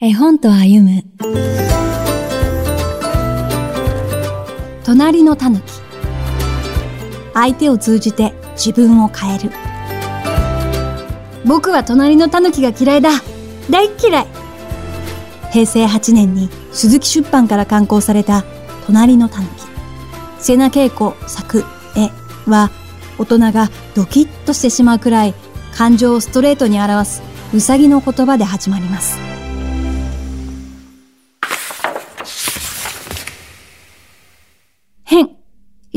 [0.00, 1.02] 絵本と歩む。
[4.84, 5.62] 隣のたぬき
[7.34, 9.50] 相手を通じて自分を変える。
[11.44, 13.10] 僕は隣のたぬきが嫌いだ。
[13.70, 14.26] 大嫌い。
[15.50, 18.44] 平成8年に鈴木出版から刊行された
[18.86, 19.50] 隣のたぬき
[20.38, 21.64] 瀬名恵子作
[21.96, 22.10] 絵
[22.48, 22.70] は
[23.18, 25.34] 大人がドキッとしてしまうくらい
[25.74, 27.22] 感情をストレートに表す
[27.52, 29.37] うさぎの言葉で始まります。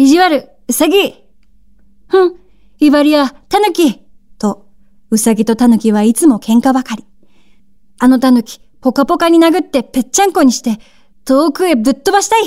[0.01, 1.13] 意地悪、うさぎ。
[2.07, 2.35] ふん、
[2.79, 3.99] 威張りや、たぬき。
[4.39, 4.65] と、
[5.11, 7.05] うさぎとたぬきはいつも喧嘩ばかり。
[7.99, 10.79] あのたぬき、ポカポカに殴ってぺっちゃんこにして、
[11.23, 12.41] 遠くへぶっ飛ばしたい。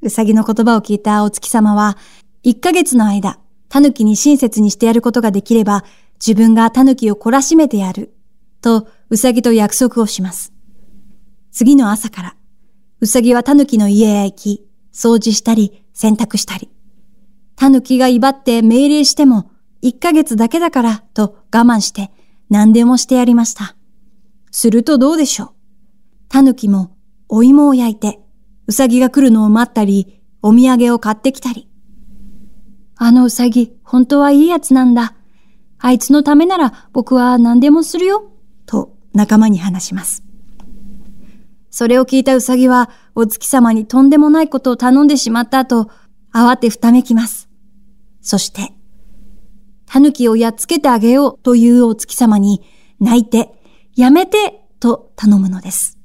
[0.00, 1.98] うさぎの言葉を聞いたお月様は、
[2.42, 5.84] 一ヶ月の間、たぬきに親切にしてやることができれば、
[6.14, 8.14] 自分がタヌキを懲らしめてやる、
[8.62, 10.54] と、うさぎと約束をします。
[11.52, 12.36] 次の朝から、
[13.00, 16.70] うさぎはタヌキの家へ行き、掃除したり、洗濯したり。
[17.56, 19.50] タヌキが威張って命令しても、
[19.82, 22.10] 1ヶ月だけだから、と我慢して、
[22.50, 23.76] 何でもしてやりました。
[24.50, 25.50] するとどうでしょう？
[26.28, 26.96] タヌキも、
[27.28, 28.20] お芋を焼いて、
[28.66, 31.68] うさぎが来るのを待ったり、お土産を買ってきたり。
[32.96, 35.14] あのうさぎ、本当はいいやつなんだ。
[35.78, 38.32] あいつのためなら僕は何でもするよ、
[38.66, 40.24] と仲間に話します。
[41.76, 45.90] それを聞いたウサギは、お月様にとんでもないことを頼んでしまった後、
[46.32, 47.48] 慌てふためきます。
[48.20, 48.72] そして、
[49.84, 52.62] 狸をやっつけてあげようというお月様に、
[53.00, 53.50] 泣いて、
[53.96, 55.98] やめて、と頼むのです。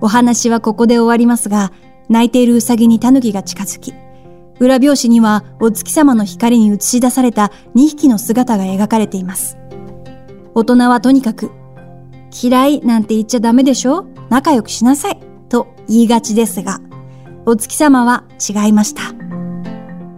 [0.00, 1.70] お話はここで終わりますが、
[2.08, 3.92] 泣いているウサギにタヌキが近づき、
[4.60, 9.58] 裏表紙にはお月様の光に映し出された2匹の姿が描かれています。
[10.54, 11.50] 大人はとにかく、
[12.42, 14.06] 嫌いなんて言っちゃダメでしょ？
[14.30, 16.80] 仲良くしなさいと言いがちですが、
[17.46, 19.02] お月様は違いました。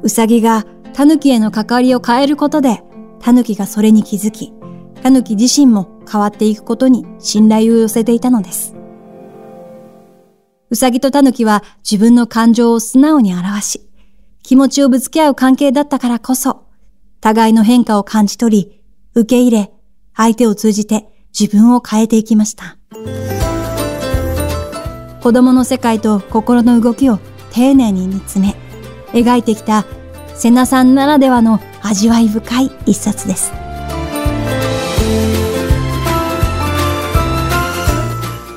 [0.02, 2.82] うさぎがタヌキへの関わりを変えることで、
[3.20, 4.52] タヌキがそれに気づき、
[5.02, 8.74] タヌキ自身も変わっていくことに信頼を寄せていたのです。
[10.68, 13.85] うさぎとタヌキは自分の感情を素直に表し、
[14.46, 16.68] 気持ちをぶつけ合う関係だったからこそ、
[17.20, 18.80] 互いの変化を感じ取り、
[19.12, 19.72] 受け入れ、
[20.14, 22.76] 相手を通じて自分を変えていきました。
[25.20, 27.18] 子供の世界と心の動きを
[27.50, 28.54] 丁寧に見つめ、
[29.12, 29.84] 描いてきた
[30.36, 33.50] 瀬名さんならではの味わい深い一冊です。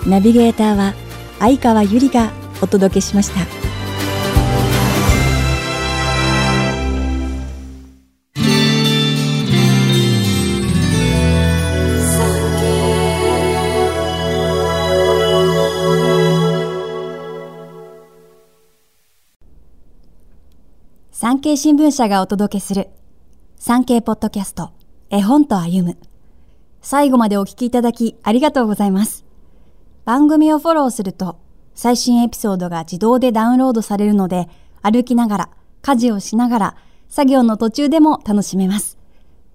[0.05, 0.93] ナビゲーターは
[1.39, 3.68] 相川ゆりがお届けしました。
[21.21, 22.87] 産経新聞社がお届けする
[23.57, 24.71] 産経ポッドキャスト
[25.09, 25.97] 絵本と歩む
[26.81, 29.25] 最後までお聞きいただきありがとうございます。
[30.05, 31.37] 番組をフォローすると、
[31.75, 34.47] 最新エピソードが自動でダウンロードされるので、
[34.81, 35.49] 歩きながら、
[35.81, 36.75] 家事をしながら、
[37.09, 38.97] 作業の途中でも楽しめます。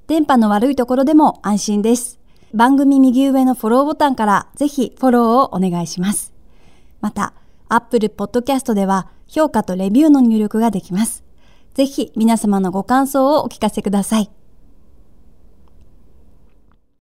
[0.06, 2.20] 電波の悪いところでも安心です。
[2.52, 6.34] 番組右上のフォローボタンからぜひフォローをお願いします。
[7.00, 7.32] また、
[7.70, 11.23] Apple Podcast では評価とレビューの入力ができます。
[11.74, 14.30] ぜひ皆様のご感想をお聞かせください。